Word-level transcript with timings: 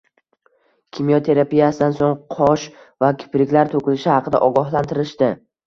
Kimyo 0.95 1.19
terapiyasidan 1.27 1.93
so`ng 1.99 2.17
qosh 2.39 2.65
va 3.05 3.13
kipriklar 3.21 3.73
to`kilishi 3.77 4.13
haqida 4.17 4.43
ogohlantirishdi 4.51 5.33